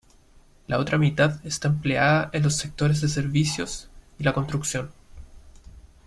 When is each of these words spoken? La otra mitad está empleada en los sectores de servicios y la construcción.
La 0.65 0.79
otra 0.79 0.97
mitad 0.97 1.45
está 1.45 1.67
empleada 1.67 2.31
en 2.33 2.41
los 2.41 2.55
sectores 2.55 3.01
de 3.01 3.07
servicios 3.07 3.87
y 4.17 4.23
la 4.23 4.33
construcción. 4.33 4.89